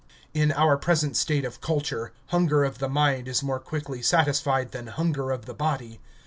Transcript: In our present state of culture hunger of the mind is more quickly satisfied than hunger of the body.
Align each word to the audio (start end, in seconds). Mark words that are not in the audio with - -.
In 0.33 0.51
our 0.53 0.77
present 0.77 1.15
state 1.15 1.45
of 1.45 1.61
culture 1.61 2.11
hunger 2.29 2.63
of 2.63 2.79
the 2.79 2.89
mind 2.89 3.27
is 3.27 3.43
more 3.43 3.59
quickly 3.59 4.01
satisfied 4.01 4.71
than 4.71 4.87
hunger 4.87 5.29
of 5.29 5.45
the 5.45 5.53
body. 5.53 5.99